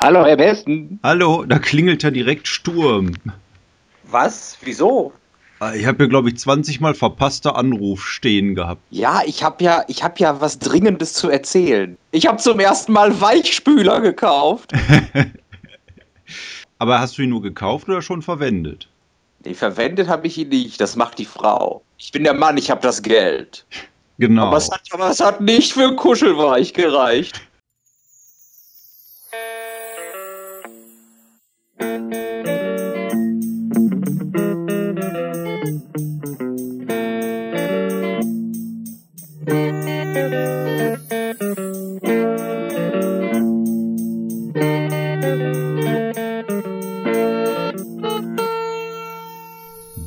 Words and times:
Hallo, 0.00 0.24
Herr 0.24 0.36
Besten. 0.36 1.00
Hallo, 1.02 1.44
da 1.44 1.58
klingelt 1.58 2.04
ja 2.04 2.12
direkt 2.12 2.46
Sturm. 2.46 3.14
Was? 4.04 4.56
Wieso? 4.62 5.12
Ich 5.74 5.86
habe 5.86 5.98
hier, 5.98 6.08
glaube 6.08 6.28
ich, 6.28 6.38
20 6.38 6.80
Mal 6.80 6.94
verpasster 6.94 7.56
Anruf 7.56 8.06
stehen 8.06 8.54
gehabt. 8.54 8.80
Ja, 8.90 9.22
ich 9.26 9.42
habe 9.42 9.64
ja, 9.64 9.84
ich 9.88 10.04
hab 10.04 10.20
ja 10.20 10.40
was 10.40 10.60
Dringendes 10.60 11.14
zu 11.14 11.28
erzählen. 11.30 11.98
Ich 12.12 12.28
habe 12.28 12.38
zum 12.38 12.60
ersten 12.60 12.92
Mal 12.92 13.20
Weichspüler 13.20 14.00
gekauft. 14.00 14.70
Aber 16.78 17.00
hast 17.00 17.18
du 17.18 17.22
ihn 17.22 17.30
nur 17.30 17.42
gekauft 17.42 17.88
oder 17.88 18.00
schon 18.00 18.22
verwendet? 18.22 18.88
Nee, 19.44 19.54
verwendet 19.54 20.06
habe 20.06 20.28
ich 20.28 20.38
ihn 20.38 20.50
nicht. 20.50 20.80
Das 20.80 20.94
macht 20.94 21.18
die 21.18 21.24
Frau. 21.24 21.82
Ich 21.96 22.12
bin 22.12 22.22
der 22.22 22.34
Mann, 22.34 22.56
ich 22.56 22.70
habe 22.70 22.82
das 22.82 23.02
Geld. 23.02 23.66
Genau. 24.18 24.46
Aber 24.46 24.58
es, 24.58 24.70
hat, 24.70 24.82
aber 24.92 25.10
es 25.10 25.18
hat 25.18 25.40
nicht 25.40 25.72
für 25.72 25.96
Kuschelweich 25.96 26.72
gereicht. 26.72 27.40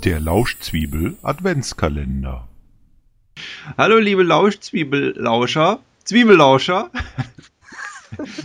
Der 0.03 0.19
Lauschzwiebel 0.19 1.15
Adventskalender. 1.21 2.47
Hallo, 3.77 3.99
liebe 3.99 4.23
Lauschzwiebellauscher. 4.23 5.79
Zwiebellauscher. 6.03 6.89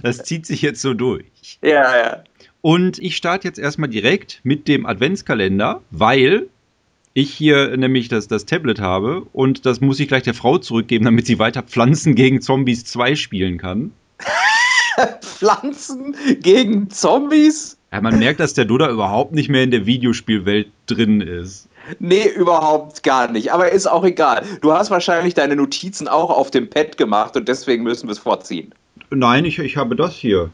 Das 0.00 0.18
zieht 0.18 0.46
sich 0.46 0.62
jetzt 0.62 0.80
so 0.80 0.94
durch. 0.94 1.58
Ja, 1.60 1.96
ja. 1.96 2.24
Und 2.60 3.00
ich 3.00 3.16
starte 3.16 3.48
jetzt 3.48 3.58
erstmal 3.58 3.88
direkt 3.88 4.40
mit 4.44 4.68
dem 4.68 4.86
Adventskalender, 4.86 5.82
weil 5.90 6.48
ich 7.14 7.34
hier 7.34 7.76
nämlich 7.76 8.06
das, 8.06 8.28
das 8.28 8.44
Tablet 8.44 8.78
habe 8.78 9.22
und 9.32 9.66
das 9.66 9.80
muss 9.80 9.98
ich 9.98 10.06
gleich 10.06 10.22
der 10.22 10.34
Frau 10.34 10.58
zurückgeben, 10.58 11.04
damit 11.04 11.26
sie 11.26 11.40
weiter 11.40 11.64
Pflanzen 11.64 12.14
gegen 12.14 12.42
Zombies 12.42 12.84
2 12.84 13.16
spielen 13.16 13.58
kann. 13.58 13.90
Pflanzen 15.20 16.14
gegen 16.40 16.90
Zombies? 16.90 17.75
Ja, 17.92 18.00
man 18.00 18.18
merkt, 18.18 18.40
dass 18.40 18.54
der 18.54 18.64
Duda 18.64 18.90
überhaupt 18.90 19.32
nicht 19.32 19.48
mehr 19.48 19.62
in 19.62 19.70
der 19.70 19.86
Videospielwelt 19.86 20.68
drin 20.86 21.20
ist. 21.20 21.68
Nee, 22.00 22.28
überhaupt 22.28 23.02
gar 23.02 23.30
nicht. 23.30 23.52
Aber 23.52 23.70
ist 23.70 23.86
auch 23.86 24.04
egal. 24.04 24.44
Du 24.60 24.72
hast 24.72 24.90
wahrscheinlich 24.90 25.34
deine 25.34 25.54
Notizen 25.54 26.08
auch 26.08 26.30
auf 26.30 26.50
dem 26.50 26.68
Pad 26.68 26.96
gemacht 26.96 27.36
und 27.36 27.46
deswegen 27.48 27.84
müssen 27.84 28.08
wir 28.08 28.12
es 28.12 28.18
vorziehen. 28.18 28.74
Nein, 29.10 29.44
ich, 29.44 29.58
ich 29.60 29.76
habe 29.76 29.94
das 29.94 30.14
hier. 30.14 30.50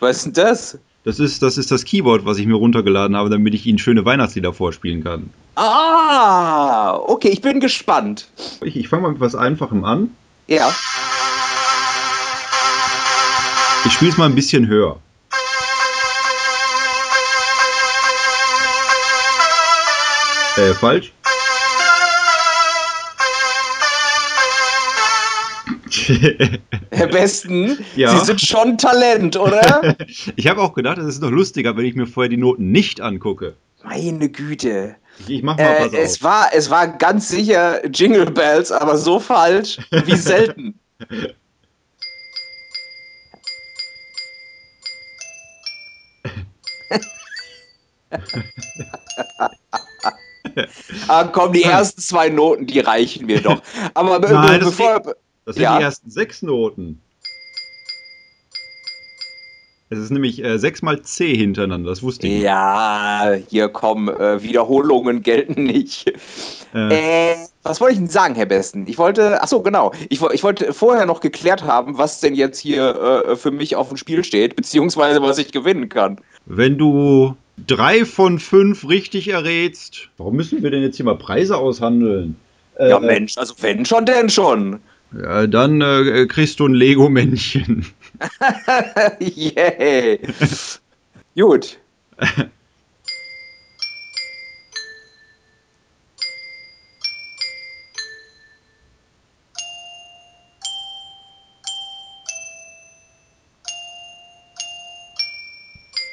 Was 0.00 0.18
ist 0.18 0.24
denn 0.24 0.32
das? 0.32 0.78
Das 1.04 1.18
ist, 1.18 1.42
das 1.42 1.58
ist 1.58 1.70
das 1.70 1.84
Keyboard, 1.84 2.24
was 2.24 2.38
ich 2.38 2.46
mir 2.46 2.54
runtergeladen 2.54 3.16
habe, 3.16 3.30
damit 3.30 3.54
ich 3.54 3.66
Ihnen 3.66 3.78
schöne 3.78 4.04
Weihnachtslieder 4.04 4.52
vorspielen 4.52 5.04
kann. 5.04 5.30
Ah, 5.56 6.96
okay, 6.96 7.28
ich 7.28 7.40
bin 7.40 7.60
gespannt. 7.60 8.28
Ich, 8.62 8.76
ich 8.76 8.88
fange 8.88 9.02
mal 9.02 9.12
mit 9.12 9.20
was 9.20 9.34
Einfachem 9.34 9.84
an. 9.84 10.10
Ja. 10.46 10.74
Ich 13.86 13.92
spiele 13.92 14.10
es 14.10 14.18
mal 14.18 14.26
ein 14.26 14.34
bisschen 14.34 14.66
höher. 14.66 14.98
Äh, 20.56 20.74
falsch. 20.74 21.12
Herr 26.90 27.06
Besten, 27.08 27.78
Ja? 27.96 28.16
Sie 28.18 28.24
sind 28.26 28.40
schon 28.40 28.78
Talent, 28.78 29.36
oder? 29.36 29.96
ich 30.36 30.46
habe 30.46 30.60
auch 30.62 30.74
gedacht, 30.74 30.98
es 30.98 31.06
ist 31.06 31.22
noch 31.22 31.30
lustiger, 31.30 31.76
wenn 31.76 31.84
ich 31.84 31.94
mir 31.94 32.06
vorher 32.06 32.28
die 32.28 32.36
Noten 32.36 32.70
nicht 32.72 33.00
angucke. 33.00 33.54
Meine 33.84 34.28
Güte. 34.28 34.96
Ich, 35.26 35.42
mach 35.42 35.56
mal 35.56 35.62
Äh, 35.64 35.86
was 35.86 35.92
es, 35.92 36.16
auf. 36.16 36.22
war, 36.22 36.48
es 36.52 36.70
war 36.70 36.86
ganz 36.88 37.28
sicher 37.28 37.84
Jingle 37.88 38.26
Bells, 38.26 38.70
aber 38.72 38.96
so 38.96 39.18
falsch 39.20 39.78
wie 39.90 40.16
selten. 40.16 40.78
ah, 51.08 51.24
komm, 51.24 51.52
die 51.52 51.62
ersten 51.64 52.00
zwei 52.00 52.28
Noten, 52.28 52.66
die 52.66 52.80
reichen 52.80 53.26
mir 53.26 53.40
doch. 53.40 53.60
Aber 53.94 54.20
be 54.20 54.30
Nein, 54.32 54.60
das 54.60 54.70
bevor. 54.70 55.00
Das 55.46 55.54
sind 55.56 55.62
Ja. 55.64 55.78
die 55.78 55.84
ersten 55.84 56.10
sechs 56.10 56.42
Noten. 56.42 57.00
Es 59.92 59.98
ist 59.98 60.10
nämlich 60.10 60.44
äh, 60.44 60.56
sechs 60.58 60.82
mal 60.82 61.02
C 61.02 61.34
hintereinander, 61.34 61.90
das 61.90 62.00
wusste 62.04 62.28
ich. 62.28 62.42
Ja, 62.42 63.32
hier 63.48 63.68
kommen 63.68 64.08
äh, 64.08 64.40
Wiederholungen 64.40 65.22
gelten 65.24 65.64
nicht. 65.64 66.06
Äh, 66.72 67.32
Äh, 67.32 67.36
was 67.64 67.80
wollte 67.80 67.94
ich 67.94 67.98
denn 67.98 68.08
sagen, 68.08 68.36
Herr 68.36 68.46
Besten? 68.46 68.86
Ich 68.86 68.96
wollte, 68.98 69.42
ach 69.42 69.48
so, 69.48 69.60
genau. 69.60 69.92
Ich, 70.08 70.22
ich 70.22 70.44
wollte 70.44 70.72
vorher 70.72 71.06
noch 71.06 71.18
geklärt 71.20 71.64
haben, 71.64 71.98
was 71.98 72.20
denn 72.20 72.36
jetzt 72.36 72.60
hier 72.60 73.24
äh, 73.26 73.34
für 73.36 73.50
mich 73.50 73.74
auf 73.74 73.88
dem 73.88 73.96
Spiel 73.96 74.22
steht, 74.22 74.54
beziehungsweise 74.54 75.20
was 75.22 75.38
ich 75.38 75.50
gewinnen 75.50 75.88
kann. 75.88 76.20
wenn 76.46 76.78
du 76.78 77.34
drei 77.66 78.04
von 78.04 78.38
fünf 78.38 78.88
richtig 78.88 79.28
errätst, 79.28 80.08
warum 80.18 80.36
müssen 80.36 80.62
wir 80.62 80.70
denn 80.70 80.82
jetzt 80.82 80.96
hier 80.96 81.04
mal 81.04 81.16
Preise 81.16 81.56
aushandeln? 81.56 82.36
Äh, 82.76 82.90
Ja, 82.90 82.98
Mensch, 82.98 83.36
also 83.38 83.54
wenn 83.60 83.84
schon, 83.84 84.06
denn 84.06 84.28
schon. 84.30 84.80
Ja, 85.12 85.46
dann 85.46 85.80
äh, 85.80 86.26
kriegst 86.26 86.60
du 86.60 86.66
ein 86.66 86.74
Lego-Männchen. 86.74 87.86
Yay. 89.18 90.20
Gut. 91.34 91.78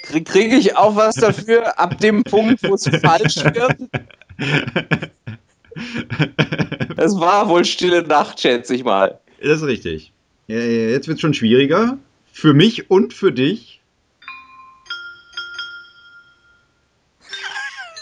Krieg- 0.10 0.26
Kriege 0.28 0.56
ich 0.56 0.76
auch 0.76 0.96
was 0.96 1.16
dafür 1.16 1.80
ab 1.80 1.98
dem 2.00 2.24
Punkt, 2.24 2.64
wo 2.64 2.74
es 2.76 2.84
falsch 3.02 3.38
wird? 3.38 3.78
Es 6.98 7.20
war 7.20 7.48
wohl 7.50 7.66
stille 7.66 8.04
Nacht, 8.04 8.40
schätze 8.40 8.74
ich 8.76 8.84
mal. 8.84 9.20
Das 9.42 9.62
ist 9.62 9.64
richtig. 9.68 10.12
Jetzt 10.48 11.08
wird 11.08 11.16
es 11.16 11.22
schon 11.22 11.34
schwieriger. 11.34 11.98
Für 12.32 12.54
mich 12.54 12.90
und 12.90 13.14
für 13.14 13.32
dich. 13.32 13.82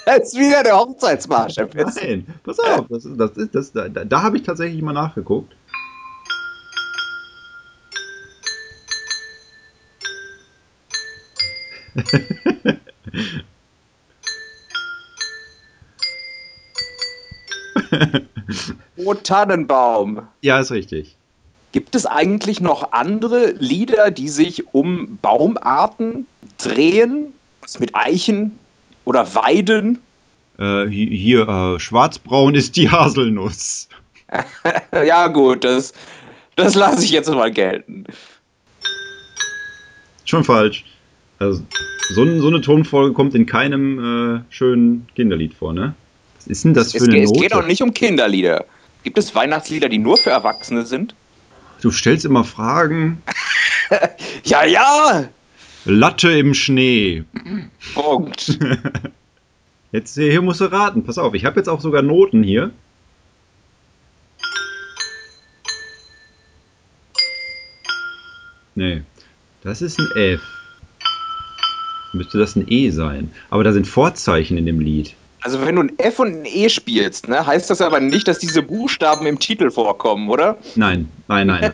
Das 0.06 0.20
ist 0.34 0.38
wieder 0.38 0.62
der 0.62 0.78
Hochzeitsmarsch. 0.78 1.56
Nein, 1.58 2.28
pass 2.44 2.60
auf, 2.60 2.86
das 2.90 3.06
ist, 3.06 3.18
das 3.20 3.32
ist, 3.32 3.56
das, 3.56 3.72
da, 3.72 3.88
da 3.90 4.22
habe 4.22 4.38
ich 4.38 4.44
tatsächlich 4.44 4.82
mal 4.84 4.94
nachgeguckt. 4.94 5.56
O 18.98 19.14
Tannenbaum. 19.14 20.28
Ja, 20.42 20.60
ist 20.60 20.72
richtig. 20.72 21.16
Gibt 21.72 21.96
es 21.96 22.06
eigentlich 22.06 22.62
noch 22.62 22.94
andere 22.94 23.52
Lieder, 23.52 24.12
die 24.12 24.30
sich 24.30 24.74
um 24.74 25.18
Baumarten 25.22 26.26
drehen? 26.58 27.34
Was 27.62 27.80
mit 27.80 27.96
Eichen 27.96 28.58
oder 29.04 29.36
Weiden? 29.36 30.00
Äh, 30.58 30.86
hi- 30.88 31.18
hier, 31.18 31.48
äh, 31.48 31.80
schwarzbraun 31.80 32.56
ist 32.56 32.78
die 32.78 32.90
Haselnuss. 32.90 33.90
ja, 34.94 35.28
gut, 35.28 35.66
das, 35.66 35.94
das 36.56 36.76
lasse 36.76 37.04
ich 37.04 37.12
jetzt 37.12 37.30
mal 37.30 37.52
gelten. 37.52 38.06
Schon 40.24 40.46
falsch. 40.46 40.86
Also, 41.40 41.64
so, 42.10 42.24
ein- 42.24 42.40
so 42.42 42.48
eine 42.48 42.62
Tonfolge 42.62 43.14
kommt 43.14 43.36
in 43.36 43.46
keinem 43.46 44.38
äh, 44.38 44.54
schönen 44.54 45.08
Kinderlied 45.16 45.54
vor, 45.54 45.74
ne? 45.74 45.94
Was 46.38 46.48
ist 46.48 46.64
denn 46.66 46.74
das 46.74 46.92
für 46.92 46.98
Es, 47.00 47.04
eine 47.10 47.22
es 47.22 47.30
Note? 47.30 47.40
geht 47.42 47.54
auch 47.54 47.66
nicht 47.66 47.82
um 47.82 47.94
Kinderlieder. 47.94 48.66
Gibt 49.04 49.18
es 49.18 49.34
Weihnachtslieder, 49.36 49.90
die 49.90 49.98
nur 50.00 50.18
für 50.18 50.30
Erwachsene 50.32 50.86
sind? 50.86 51.16
Du 51.82 51.92
stellst 51.92 52.26
immer 52.26 52.44
Fragen. 52.44 53.22
Ja, 54.46 54.66
ja! 54.66 55.26
Latte 55.86 56.32
im 56.32 56.56
Schnee. 56.56 57.24
Punkt. 57.94 58.58
Jetzt 59.92 60.16
hier 60.16 60.42
musst 60.42 60.60
du 60.62 60.66
raten. 60.66 61.04
Pass 61.04 61.20
auf, 61.20 61.36
ich 61.36 61.46
habe 61.46 61.60
jetzt 61.60 61.68
auch 61.70 61.80
sogar 61.82 62.02
Noten 62.02 62.42
hier. 62.42 62.72
Nee, 68.76 69.04
das 69.62 69.82
ist 69.82 70.00
ein 70.00 70.12
F. 70.16 70.42
Müsste 72.16 72.38
das 72.38 72.56
ein 72.56 72.66
E 72.68 72.90
sein. 72.90 73.32
Aber 73.50 73.64
da 73.64 73.74
sind 73.74 73.88
Vorzeichen 73.88 74.58
in 74.58 74.66
dem 74.66 74.80
Lied. 74.80 75.16
Also 75.42 75.62
wenn 75.64 75.76
du 75.76 75.84
ein 75.84 76.00
F 76.00 76.20
und 76.20 76.30
ein 76.30 76.46
E 76.46 76.70
spielst, 76.70 77.28
ne, 77.28 77.46
heißt 77.46 77.70
das 77.70 77.82
aber 77.82 78.00
nicht, 78.00 78.28
dass 78.28 78.40
diese 78.40 78.64
Buchstaben 78.64 79.28
im 79.28 79.38
Titel 79.38 79.70
vorkommen, 79.70 80.30
oder? 80.30 80.58
Nein, 80.76 81.08
nein, 81.28 81.48
nein. 81.48 81.74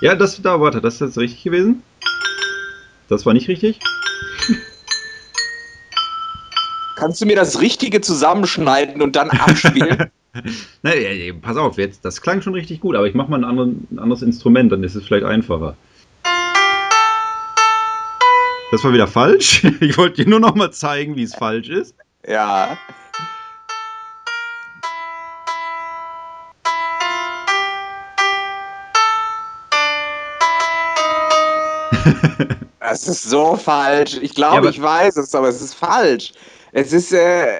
Ja, 0.00 0.16
das 0.16 0.42
da, 0.42 0.60
warte, 0.60 0.80
das 0.80 0.94
ist 0.94 1.00
jetzt 1.00 1.18
richtig 1.18 1.44
gewesen. 1.44 1.82
Das 3.08 3.24
war 3.24 3.34
nicht 3.34 3.46
richtig. 3.46 3.78
Kannst 6.96 7.20
du 7.20 7.26
mir 7.26 7.36
das 7.36 7.60
Richtige 7.60 8.00
zusammenschneiden 8.00 9.02
und 9.02 9.14
dann 9.14 9.30
abspielen? 9.30 10.10
Na, 10.82 10.90
pass 11.40 11.56
auf, 11.56 11.78
jetzt, 11.78 12.04
das 12.04 12.22
klang 12.22 12.42
schon 12.42 12.54
richtig 12.54 12.80
gut, 12.80 12.96
aber 12.96 13.06
ich 13.06 13.14
mach 13.14 13.28
mal 13.28 13.38
ein, 13.38 13.44
anderen, 13.44 13.86
ein 13.90 13.98
anderes 13.98 14.22
Instrument, 14.22 14.72
dann 14.72 14.82
ist 14.82 14.94
es 14.94 15.04
vielleicht 15.04 15.26
einfacher. 15.26 15.76
Das 18.72 18.82
war 18.84 18.92
wieder 18.94 19.06
falsch. 19.06 19.64
Ich 19.80 19.98
wollte 19.98 20.24
dir 20.24 20.30
nur 20.30 20.40
noch 20.40 20.54
mal 20.54 20.72
zeigen, 20.72 21.14
wie 21.14 21.24
es 21.24 21.34
falsch 21.34 21.68
ist. 21.68 21.94
ja. 22.26 22.78
Es 32.80 33.06
ist 33.08 33.24
so 33.24 33.56
falsch. 33.56 34.18
Ich 34.20 34.34
glaube, 34.34 34.64
Ja, 34.66 34.70
ich 34.70 34.80
weiß 34.80 35.16
es, 35.16 35.34
aber 35.34 35.48
es 35.48 35.60
ist 35.62 35.74
falsch. 35.74 36.32
Es 36.72 36.92
ist, 36.92 37.12
äh, 37.12 37.58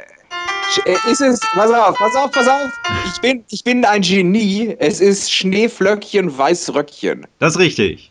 ist 1.10 1.20
es, 1.20 1.40
pass 1.54 1.70
auf, 1.70 1.96
pass 1.96 2.16
auf, 2.16 2.30
pass 2.32 2.48
auf. 2.48 2.70
Ich 3.06 3.20
bin, 3.20 3.44
ich 3.50 3.64
bin 3.64 3.84
ein 3.84 4.02
Genie. 4.02 4.76
Es 4.78 5.00
ist 5.00 5.32
Schneeflöckchen, 5.32 6.36
Weißröckchen. 6.36 7.26
Das 7.38 7.54
ist 7.54 7.58
richtig. 7.60 8.10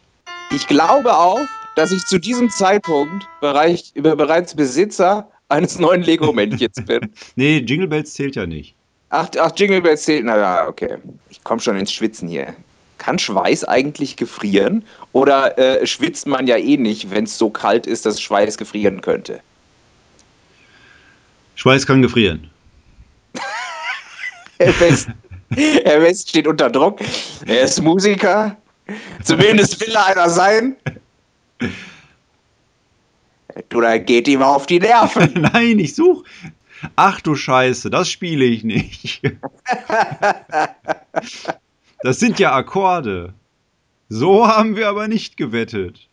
Ich 0.51 0.67
glaube 0.67 1.15
auch, 1.15 1.41
dass 1.81 1.91
ich 1.91 2.05
zu 2.05 2.19
diesem 2.19 2.51
Zeitpunkt 2.51 3.27
bereich, 3.39 3.91
bereits 3.95 4.53
Besitzer 4.53 5.27
eines 5.49 5.79
neuen 5.79 6.03
Lego-Männchens 6.03 6.75
bin. 6.85 7.11
Nee, 7.35 7.57
Jingle 7.57 7.87
Bells 7.87 8.13
zählt 8.13 8.35
ja 8.35 8.45
nicht. 8.45 8.75
Ach, 9.09 9.27
ach 9.39 9.51
Jingle 9.55 9.81
Bells 9.81 10.03
zählt. 10.03 10.23
Na 10.23 10.37
ja, 10.37 10.67
okay. 10.67 10.97
Ich 11.31 11.43
komme 11.43 11.59
schon 11.59 11.75
ins 11.77 11.91
Schwitzen 11.91 12.27
hier. 12.27 12.53
Kann 12.99 13.17
Schweiß 13.17 13.63
eigentlich 13.63 14.15
gefrieren? 14.15 14.85
Oder 15.11 15.57
äh, 15.57 15.87
schwitzt 15.87 16.27
man 16.27 16.45
ja 16.45 16.55
eh 16.57 16.77
nicht, 16.77 17.09
wenn 17.09 17.23
es 17.23 17.39
so 17.39 17.49
kalt 17.49 17.87
ist, 17.87 18.05
dass 18.05 18.21
Schweiß 18.21 18.57
gefrieren 18.57 19.01
könnte? 19.01 19.39
Schweiß 21.55 21.87
kann 21.87 22.03
gefrieren. 22.03 22.47
Herr 24.59 24.79
West, 24.79 25.09
Herr 25.49 26.01
West 26.03 26.29
steht 26.29 26.45
unter 26.45 26.69
Druck. 26.69 26.99
Er 27.47 27.61
ist 27.61 27.81
Musiker. 27.81 28.55
Zumindest 29.23 29.81
will 29.81 29.95
er 29.95 30.05
einer 30.05 30.29
sein. 30.29 30.75
Oder 33.73 33.99
geht 33.99 34.27
ihm 34.27 34.41
auf 34.41 34.65
die 34.65 34.79
Nerven? 34.79 35.33
Nein, 35.53 35.79
ich 35.79 35.95
such. 35.95 36.23
Ach 36.95 37.21
du 37.21 37.35
Scheiße, 37.35 37.89
das 37.89 38.09
spiele 38.09 38.45
ich 38.45 38.63
nicht. 38.63 39.21
Das 42.03 42.19
sind 42.19 42.39
ja 42.39 42.55
Akkorde. 42.55 43.35
So 44.09 44.47
haben 44.47 44.75
wir 44.75 44.89
aber 44.89 45.07
nicht 45.07 45.37
gewettet. 45.37 46.09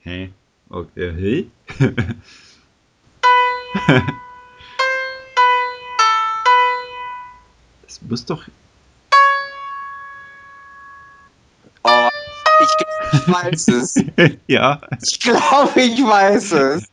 Hä? 0.00 0.30
Okay. 0.70 1.46
Hä? 1.78 1.92
Das 7.82 8.02
muss 8.02 8.24
doch. 8.24 8.44
ich, 13.28 13.34
weiß 13.34 13.68
es. 13.68 13.94
ja. 14.46 14.80
Ich 15.02 15.20
glaube, 15.20 15.80
ich 15.80 16.02
weiß 16.02 16.52
es. 16.52 16.84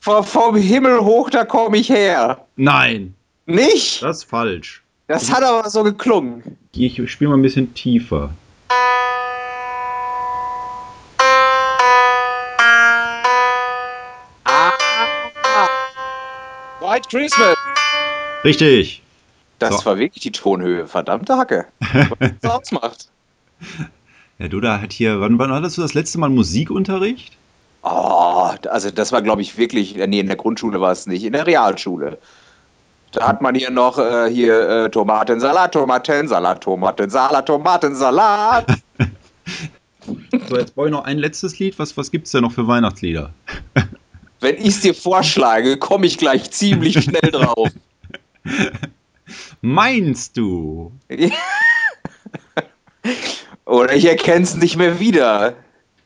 Vom, 0.00 0.24
vom 0.24 0.56
Himmel 0.56 1.00
hoch, 1.00 1.30
da 1.30 1.44
komme 1.44 1.78
ich 1.78 1.88
her. 1.88 2.46
Nein, 2.56 3.14
Nicht? 3.46 4.02
das 4.02 4.18
ist 4.18 4.24
falsch. 4.24 4.82
Das 5.08 5.32
hat 5.32 5.42
aber 5.42 5.68
so 5.70 5.82
geklungen. 5.84 6.56
Ich 6.72 7.00
spiele 7.10 7.30
mal 7.30 7.36
ein 7.36 7.42
bisschen 7.42 7.72
tiefer. 7.74 8.30
Ah. 14.44 14.72
White 16.80 17.08
Christmas. 17.08 17.56
Richtig. 18.44 19.02
Das 19.58 19.78
So. 19.80 19.86
war 19.86 19.98
wirklich 19.98 20.22
die 20.22 20.32
Tonhöhe. 20.32 20.86
Verdammte 20.86 21.36
Hacke. 21.36 21.66
Was 22.18 22.30
das 22.40 22.50
ausmacht. 22.50 23.08
Ja, 24.38 24.48
du 24.48 24.60
da 24.60 24.80
hat 24.80 24.92
hier, 24.92 25.20
wann, 25.20 25.38
wann 25.38 25.52
hattest 25.52 25.78
du 25.78 25.82
das 25.82 25.94
letzte 25.94 26.18
Mal 26.18 26.28
Musikunterricht? 26.28 27.36
Oh, 27.82 28.50
also 28.68 28.90
das 28.90 29.12
war, 29.12 29.22
glaube 29.22 29.42
ich, 29.42 29.56
wirklich, 29.56 29.94
nee, 29.94 30.20
in 30.20 30.26
der 30.26 30.36
Grundschule 30.36 30.80
war 30.80 30.92
es 30.92 31.06
nicht, 31.06 31.24
in 31.24 31.32
der 31.32 31.46
Realschule. 31.46 32.18
Da 33.12 33.28
hat 33.28 33.40
man 33.40 33.54
hier 33.54 33.70
noch 33.70 33.98
äh, 33.98 34.28
hier 34.30 34.68
äh, 34.68 34.90
Tomatensalat, 34.90 35.72
Tomatensalat, 35.72 36.62
Tomatensalat, 36.62 37.46
Tomatensalat. 37.46 38.66
So, 40.48 40.56
jetzt 40.56 40.76
brauche 40.76 40.86
ich 40.86 40.92
noch 40.92 41.04
ein 41.04 41.18
letztes 41.18 41.58
Lied. 41.58 41.80
Was, 41.80 41.96
was 41.96 42.12
gibt 42.12 42.26
es 42.26 42.32
denn 42.32 42.42
noch 42.42 42.52
für 42.52 42.68
Weihnachtslieder? 42.68 43.32
Wenn 44.40 44.56
ich 44.56 44.68
es 44.68 44.80
dir 44.80 44.94
vorschlage, 44.94 45.78
komme 45.78 46.06
ich 46.06 46.18
gleich 46.18 46.50
ziemlich 46.50 47.02
schnell 47.02 47.32
drauf. 47.32 47.70
Meinst 49.62 50.36
du? 50.36 50.92
Oder 53.66 53.94
ich 53.94 54.04
erkenne 54.06 54.44
es 54.44 54.56
nicht 54.56 54.76
mehr 54.76 55.00
wieder. 55.00 55.54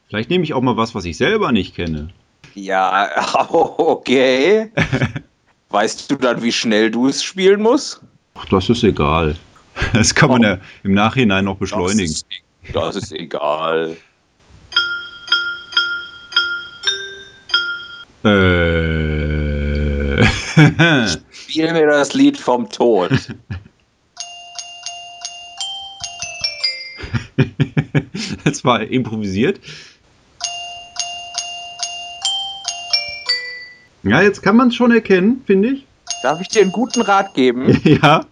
Vielleicht 0.08 0.30
nehme 0.30 0.42
ich 0.44 0.54
auch 0.54 0.62
mal 0.62 0.76
was, 0.76 0.94
was 0.94 1.04
ich 1.04 1.16
selber 1.16 1.52
nicht 1.52 1.76
kenne. 1.76 2.08
Ja, 2.54 3.08
okay. 3.50 4.72
Weißt 5.68 6.10
du 6.10 6.16
dann, 6.16 6.42
wie 6.42 6.50
schnell 6.50 6.90
du 6.90 7.06
es 7.06 7.22
spielen 7.22 7.62
musst? 7.62 8.00
Ach, 8.34 8.46
das 8.46 8.68
ist 8.68 8.82
egal. 8.82 9.36
Das 9.94 10.14
kann 10.14 10.28
man 10.28 10.42
ja 10.42 10.58
im 10.82 10.92
Nachhinein 10.92 11.44
noch 11.46 11.56
beschleunigen. 11.56 12.12
Das 12.12 12.16
ist, 12.16 12.26
das 12.74 12.96
ist 12.96 13.12
egal. 13.12 13.96
Äh. 18.24 18.28
Spiel 21.30 21.72
mir 21.72 21.86
das 21.86 22.12
Lied 22.12 22.36
vom 22.36 22.68
Tod. 22.68 23.12
das 28.44 28.64
war 28.64 28.82
improvisiert. 28.82 29.60
Ja, 34.02 34.22
jetzt 34.22 34.42
kann 34.42 34.56
man 34.56 34.68
es 34.68 34.74
schon 34.74 34.92
erkennen, 34.92 35.42
finde 35.46 35.70
ich. 35.70 35.86
Darf 36.22 36.40
ich 36.40 36.48
dir 36.48 36.62
einen 36.62 36.72
guten 36.72 37.02
Rat 37.02 37.34
geben? 37.34 37.80
Ja. 37.84 38.24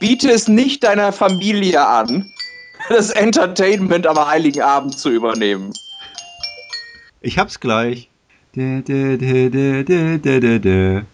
Biete 0.00 0.30
es 0.30 0.48
nicht 0.48 0.82
deiner 0.82 1.12
Familie 1.12 1.86
an, 1.86 2.30
das 2.88 3.10
Entertainment 3.10 4.06
am 4.06 4.18
Heiligen 4.18 4.62
Abend 4.62 4.98
zu 4.98 5.10
übernehmen. 5.10 5.72
Ich 7.20 7.38
hab's 7.38 7.60
gleich. 7.60 8.10
Dä, 8.54 8.82
dä, 8.82 9.16
dä, 10.58 11.04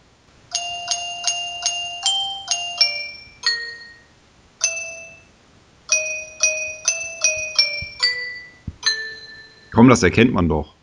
Komm, 9.80 9.88
das 9.88 10.02
erkennt 10.02 10.34
man 10.34 10.46
doch. 10.46 10.74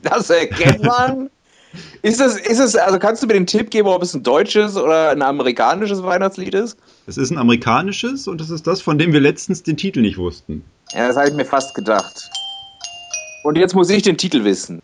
Das 0.00 0.30
erkennt 0.30 0.82
man? 0.82 1.28
ist 2.00 2.22
es, 2.22 2.38
ist 2.38 2.58
es, 2.58 2.74
also 2.74 2.98
kannst 2.98 3.22
du 3.22 3.26
mir 3.26 3.34
den 3.34 3.46
Tipp 3.46 3.70
geben, 3.70 3.86
ob 3.88 4.02
es 4.02 4.14
ein 4.14 4.22
deutsches 4.22 4.78
oder 4.78 5.10
ein 5.10 5.20
amerikanisches 5.20 6.02
Weihnachtslied 6.02 6.54
ist? 6.54 6.78
Es 7.06 7.18
ist 7.18 7.30
ein 7.30 7.36
amerikanisches 7.36 8.26
und 8.28 8.40
es 8.40 8.48
ist 8.48 8.66
das, 8.66 8.80
von 8.80 8.96
dem 8.96 9.12
wir 9.12 9.20
letztens 9.20 9.62
den 9.62 9.76
Titel 9.76 10.00
nicht 10.00 10.16
wussten. 10.16 10.64
Ja, 10.92 11.08
das 11.08 11.18
habe 11.18 11.28
ich 11.28 11.34
mir 11.34 11.44
fast 11.44 11.74
gedacht. 11.74 12.30
Und 13.44 13.58
jetzt 13.58 13.74
muss 13.74 13.90
ich 13.90 14.04
den 14.04 14.16
Titel 14.16 14.42
wissen. 14.42 14.80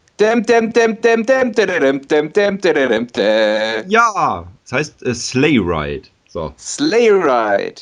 Ja, 3.88 4.48
das 4.64 4.72
heißt 4.72 5.02
äh, 5.02 5.14
Sleigh 5.14 5.60
Ride. 5.60 6.08
So. 6.28 6.52
Sleigh 6.58 7.10
Ride. 7.10 7.80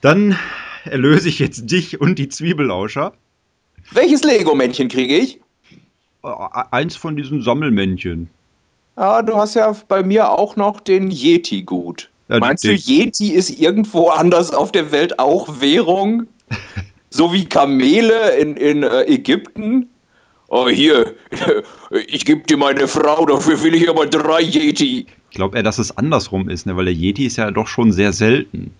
Dann 0.00 0.38
erlöse 0.86 1.28
ich 1.28 1.40
jetzt 1.40 1.70
dich 1.70 2.00
und 2.00 2.18
die 2.18 2.30
Zwiebellauscher. 2.30 3.12
Welches 3.92 4.22
Lego-Männchen 4.22 4.88
kriege 4.88 5.16
ich? 5.16 5.40
Äh, 6.22 6.28
Eins 6.70 6.96
von 6.96 7.16
diesen 7.16 7.42
Sammelmännchen. 7.42 8.28
Ah, 8.96 9.22
du 9.22 9.34
hast 9.36 9.54
ja 9.54 9.74
bei 9.88 10.02
mir 10.02 10.30
auch 10.30 10.56
noch 10.56 10.80
den 10.80 11.10
Yeti 11.10 11.62
gut. 11.62 12.10
Ja, 12.28 12.38
Meinst 12.38 12.64
du, 12.64 12.72
Yeti 12.72 13.32
ist 13.32 13.50
irgendwo 13.50 14.08
anders 14.08 14.52
auf 14.52 14.72
der 14.72 14.92
Welt 14.92 15.18
auch 15.18 15.60
Währung? 15.60 16.26
so 17.10 17.32
wie 17.32 17.44
Kamele 17.44 18.36
in, 18.36 18.56
in 18.56 18.82
äh, 18.82 19.02
Ägypten? 19.02 19.88
Oh, 20.48 20.68
hier, 20.68 21.14
ich 22.06 22.24
gebe 22.24 22.42
dir 22.42 22.56
meine 22.56 22.86
Frau, 22.86 23.26
dafür 23.26 23.62
will 23.62 23.74
ich 23.74 23.88
aber 23.88 24.06
drei 24.06 24.40
Yeti. 24.42 25.06
Ich 25.30 25.36
glaube 25.36 25.56
eher, 25.56 25.62
dass 25.64 25.78
es 25.78 25.96
andersrum 25.96 26.48
ist, 26.48 26.64
ne? 26.66 26.76
weil 26.76 26.84
der 26.84 26.94
Yeti 26.94 27.26
ist 27.26 27.36
ja 27.36 27.50
doch 27.50 27.66
schon 27.66 27.92
sehr 27.92 28.12
selten. 28.12 28.72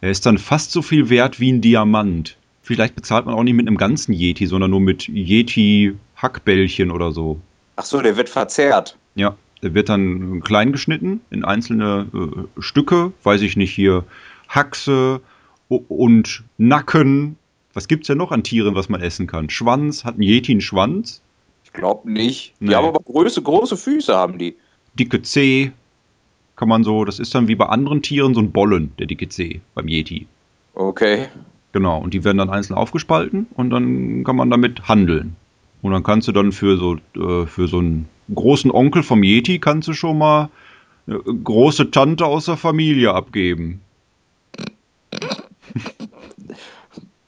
Er 0.00 0.10
ist 0.10 0.26
dann 0.26 0.38
fast 0.38 0.72
so 0.72 0.82
viel 0.82 1.10
wert 1.10 1.38
wie 1.38 1.52
ein 1.52 1.60
Diamant. 1.60 2.36
Vielleicht 2.70 2.94
bezahlt 2.94 3.26
man 3.26 3.34
auch 3.34 3.42
nicht 3.42 3.54
mit 3.54 3.66
einem 3.66 3.76
ganzen 3.76 4.12
Yeti, 4.12 4.46
sondern 4.46 4.70
nur 4.70 4.78
mit 4.78 5.08
Yeti-Hackbällchen 5.08 6.92
oder 6.92 7.10
so. 7.10 7.40
Ach 7.74 7.84
so, 7.84 8.00
der 8.00 8.16
wird 8.16 8.28
verzehrt. 8.28 8.96
Ja, 9.16 9.34
der 9.60 9.74
wird 9.74 9.88
dann 9.88 10.40
klein 10.40 10.70
geschnitten 10.70 11.20
in 11.30 11.44
einzelne 11.44 12.06
äh, 12.14 12.60
Stücke, 12.62 13.12
weiß 13.24 13.42
ich 13.42 13.56
nicht, 13.56 13.72
hier 13.74 14.04
Haxe 14.48 15.20
und 15.68 16.44
Nacken 16.58 17.36
Was 17.74 17.88
gibt's 17.88 18.06
denn 18.06 18.18
noch 18.18 18.30
an 18.30 18.44
Tieren, 18.44 18.76
was 18.76 18.88
man 18.88 19.00
essen 19.00 19.26
kann? 19.26 19.50
Schwanz, 19.50 20.04
hat 20.04 20.16
ein 20.16 20.22
Yeti 20.22 20.52
einen 20.52 20.60
Schwanz? 20.60 21.22
Ich 21.64 21.72
glaube 21.72 22.08
nicht. 22.08 22.54
Die 22.60 22.66
Nee. 22.66 22.74
haben 22.76 22.86
aber 22.86 23.00
große, 23.00 23.42
große 23.42 23.76
Füße, 23.76 24.16
haben 24.16 24.38
die. 24.38 24.54
Dicke 24.94 25.22
Zeh, 25.22 25.72
kann 26.54 26.68
man 26.68 26.84
so, 26.84 27.04
das 27.04 27.18
ist 27.18 27.34
dann 27.34 27.48
wie 27.48 27.56
bei 27.56 27.66
anderen 27.66 28.00
Tieren 28.00 28.32
so 28.32 28.40
ein 28.40 28.52
Bollen, 28.52 28.92
der 29.00 29.08
dicke 29.08 29.28
Zeh 29.28 29.60
beim 29.74 29.88
Yeti. 29.88 30.28
Okay. 30.74 31.26
Genau, 31.72 31.98
und 31.98 32.14
die 32.14 32.24
werden 32.24 32.38
dann 32.38 32.50
einzeln 32.50 32.76
aufgespalten 32.76 33.46
und 33.54 33.70
dann 33.70 34.24
kann 34.24 34.36
man 34.36 34.50
damit 34.50 34.88
handeln. 34.88 35.36
Und 35.82 35.92
dann 35.92 36.02
kannst 36.02 36.28
du 36.28 36.32
dann 36.32 36.52
für 36.52 36.76
so, 36.76 36.96
äh, 37.16 37.46
für 37.46 37.68
so 37.68 37.78
einen 37.78 38.08
großen 38.34 38.70
Onkel 38.70 39.02
vom 39.02 39.22
Yeti 39.22 39.58
kannst 39.58 39.88
du 39.88 39.92
schon 39.92 40.18
mal 40.18 40.50
eine 41.06 41.18
große 41.18 41.90
Tante 41.90 42.26
aus 42.26 42.44
der 42.46 42.56
Familie 42.56 43.12
abgeben. 43.14 43.80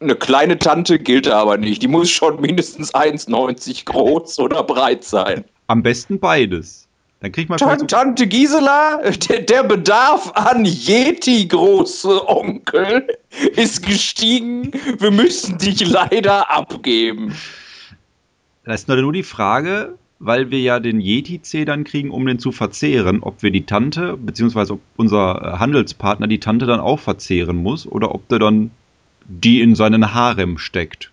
Eine 0.00 0.16
kleine 0.16 0.58
Tante 0.58 0.98
gilt 0.98 1.28
aber 1.28 1.56
nicht. 1.58 1.80
Die 1.80 1.86
muss 1.86 2.10
schon 2.10 2.40
mindestens 2.40 2.92
1,90 2.92 3.84
groß 3.84 4.40
oder 4.40 4.64
breit 4.64 5.04
sein. 5.04 5.44
Am 5.68 5.84
besten 5.84 6.18
beides. 6.18 6.88
Dann 7.22 7.30
kriegt 7.30 7.48
man 7.48 7.58
Tan 7.58 7.86
Tante 7.86 8.26
Gisela, 8.26 9.00
der, 9.28 9.42
der 9.42 9.62
Bedarf 9.62 10.32
an 10.34 10.64
Yeti, 10.64 11.46
große 11.46 12.28
Onkel, 12.28 13.06
ist 13.54 13.86
gestiegen. 13.86 14.72
Wir 14.98 15.12
müssen 15.12 15.56
dich 15.56 15.88
leider 15.88 16.50
abgeben. 16.50 17.32
Das 18.64 18.80
ist 18.80 18.88
nur 18.88 19.12
die 19.12 19.22
Frage, 19.22 19.96
weil 20.18 20.50
wir 20.50 20.58
ja 20.58 20.80
den 20.80 21.00
Yeti-Zeh 21.00 21.64
dann 21.64 21.84
kriegen, 21.84 22.10
um 22.10 22.26
den 22.26 22.40
zu 22.40 22.50
verzehren, 22.50 23.22
ob 23.22 23.40
wir 23.44 23.52
die 23.52 23.66
Tante, 23.66 24.16
beziehungsweise 24.16 24.72
ob 24.72 24.80
unser 24.96 25.42
äh, 25.42 25.58
Handelspartner 25.58 26.26
die 26.26 26.40
Tante 26.40 26.66
dann 26.66 26.80
auch 26.80 26.98
verzehren 26.98 27.56
muss 27.56 27.86
oder 27.86 28.12
ob 28.12 28.26
der 28.30 28.40
dann 28.40 28.72
die 29.26 29.60
in 29.60 29.76
seinen 29.76 30.12
Harem 30.12 30.58
steckt. 30.58 31.12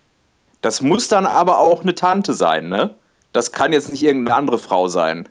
Das 0.60 0.82
muss 0.82 1.06
dann 1.06 1.26
aber 1.26 1.60
auch 1.60 1.82
eine 1.82 1.94
Tante 1.94 2.34
sein, 2.34 2.68
ne? 2.68 2.94
Das 3.32 3.52
kann 3.52 3.72
jetzt 3.72 3.92
nicht 3.92 4.02
irgendeine 4.02 4.36
andere 4.36 4.58
Frau 4.58 4.88
sein. 4.88 5.28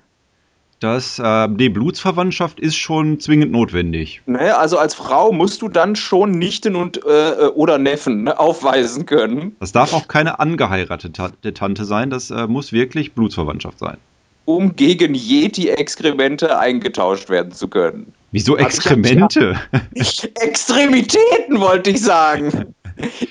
Das, 0.80 1.20
äh, 1.20 1.48
die 1.50 1.68
Blutsverwandtschaft 1.70 2.60
ist 2.60 2.78
schon 2.78 3.20
zwingend 3.20 3.52
notwendig. 3.52 4.22
Ne? 4.26 4.58
Also 4.58 4.78
als 4.78 4.96
Frau 4.96 5.34
musst 5.34 5.62
du 5.62 5.68
dann 5.68 5.98
schon 5.98 6.32
Nichten 6.32 6.76
und 6.78 7.02
äh, 7.06 7.48
oder 7.54 7.78
Neffen 7.78 8.24
ne, 8.24 8.40
aufweisen 8.40 9.06
können, 9.06 9.56
Das 9.60 9.74
darf 9.74 9.92
auch 9.94 10.08
keine 10.08 10.40
angeheiratete 10.40 11.12
Ta- 11.12 11.52
Tante 11.54 11.84
sein, 11.84 12.10
das 12.10 12.32
äh, 12.32 12.48
muss 12.48 12.72
wirklich 12.72 13.12
Blutsverwandtschaft 13.14 13.78
sein. 13.80 13.98
um 14.46 14.74
gegen 14.78 15.16
Yeti-Exkremente 15.16 16.58
eingetauscht 16.58 17.30
werden 17.30 17.52
zu 17.52 17.68
können. 17.68 18.14
Wieso 18.32 18.56
Exkremente? 18.58 19.60
Extremitäten 19.96 21.60
wollte 21.60 21.90
ich 21.90 22.02
sagen. 22.02 22.74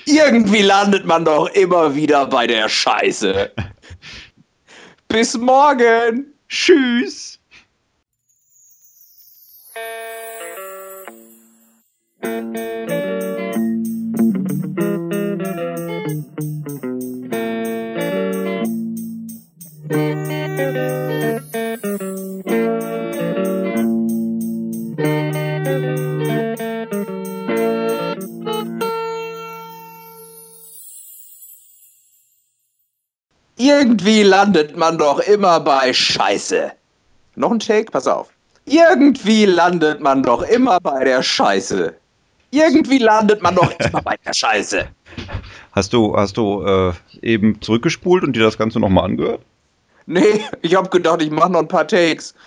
Irgendwie 0.05 0.61
landet 0.61 1.05
man 1.05 1.25
doch 1.25 1.47
immer 1.49 1.95
wieder 1.95 2.27
bei 2.27 2.45
der 2.47 2.69
Scheiße. 2.69 3.51
Bis 5.07 5.35
morgen. 5.37 6.25
Tschüss! 6.47 7.38
Irgendwie 33.61 34.23
landet 34.23 34.77
man 34.77 34.97
doch 34.97 35.19
immer 35.19 35.59
bei 35.59 35.91
Scheiße. 35.91 36.71
Noch 37.35 37.51
ein 37.51 37.59
Take? 37.59 37.91
Pass 37.91 38.07
auf. 38.07 38.29
Irgendwie 38.69 39.45
landet 39.45 39.99
man 39.99 40.21
doch 40.23 40.43
immer 40.43 40.79
bei 40.79 41.03
der 41.03 41.23
Scheiße. 41.23 41.93
Irgendwie 42.51 42.99
landet 42.99 43.41
man 43.41 43.55
doch 43.55 43.71
immer 43.79 44.01
bei 44.01 44.15
der 44.25 44.33
Scheiße. 44.33 44.87
Hast 45.71 45.93
du, 45.93 46.15
hast 46.15 46.37
du 46.37 46.63
äh, 46.63 46.93
eben 47.21 47.61
zurückgespult 47.61 48.23
und 48.23 48.35
dir 48.35 48.43
das 48.43 48.57
Ganze 48.57 48.79
nochmal 48.79 49.05
angehört? 49.05 49.41
Nee, 50.05 50.41
ich 50.61 50.75
hab 50.75 50.89
gedacht, 50.89 51.21
ich 51.21 51.29
mache 51.29 51.51
noch 51.51 51.59
ein 51.59 51.67
paar 51.67 51.87
Takes. 51.87 52.33